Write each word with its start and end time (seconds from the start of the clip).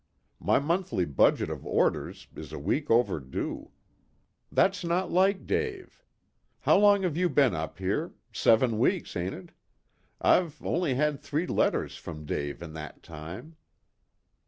My 0.39 0.57
monthly 0.57 1.05
budget 1.05 1.51
of 1.51 1.63
orders 1.63 2.25
is 2.35 2.51
a 2.51 2.57
week 2.57 2.89
overdue. 2.89 3.69
That's 4.51 4.83
not 4.83 5.11
like 5.11 5.45
Dave. 5.45 6.03
How 6.61 6.75
long 6.79 7.03
have 7.03 7.15
you 7.15 7.29
been 7.29 7.53
up 7.53 7.77
here? 7.77 8.15
Seven 8.33 8.79
weeks, 8.79 9.15
ain't 9.15 9.35
it? 9.35 9.51
I've 10.19 10.59
only 10.65 10.95
had 10.95 11.19
three 11.19 11.45
letters 11.45 11.97
from 11.97 12.25
Dave 12.25 12.63
in 12.63 12.73
that 12.73 13.03
time." 13.03 13.57